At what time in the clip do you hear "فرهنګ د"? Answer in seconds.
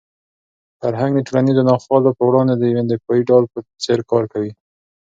0.79-1.19